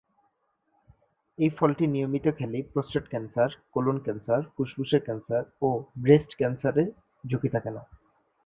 এই 1.37 1.49
ফলটি 1.49 1.85
নিয়মিত 1.87 2.25
খেলে 2.37 2.59
প্রোস্টেট 2.73 3.05
ক্যান্সার, 3.09 3.49
কোলন 3.71 3.97
ক্যান্সার, 3.99 4.41
ফুসফুসের 4.55 5.01
ক্যান্সার 5.05 5.43
ও 5.61 5.69
ব্রেস্ট 5.97 6.31
ক্যান্সারের 6.35 6.87
ঝুঁকি 7.23 7.49
থাকে 7.49 7.69
না। 7.69 7.81